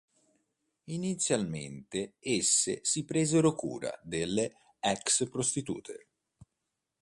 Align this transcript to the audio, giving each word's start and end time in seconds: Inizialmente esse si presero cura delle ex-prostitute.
Inizialmente 0.95 2.15
esse 2.23 2.79
si 2.81 3.05
presero 3.05 3.53
cura 3.53 3.95
delle 4.01 4.55
ex-prostitute. 4.79 6.07